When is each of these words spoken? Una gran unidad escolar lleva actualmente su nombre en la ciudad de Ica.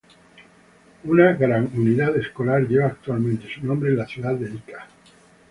Una 1.03 1.33
gran 1.33 1.69
unidad 1.75 2.17
escolar 2.17 2.63
lleva 2.67 2.87
actualmente 2.87 3.45
su 3.53 3.63
nombre 3.67 3.91
en 3.91 3.97
la 3.99 4.07
ciudad 4.07 4.33
de 4.33 4.49
Ica. 4.49 4.87